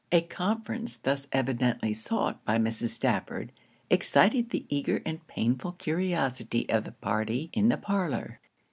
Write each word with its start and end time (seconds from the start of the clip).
A 0.11 0.21
conference 0.21 0.95
thus 0.97 1.27
evidently 1.31 1.93
sought 1.93 2.43
by 2.43 2.57
Mrs. 2.57 2.87
Stafford, 2.87 3.51
excited 3.87 4.49
the 4.49 4.65
eager 4.67 4.99
and 5.05 5.27
painful 5.27 5.73
curiosity 5.73 6.67
of 6.69 6.85
the 6.85 6.91
party 6.93 7.51
in 7.53 7.69
the 7.69 7.77
parlour. 7.77 8.39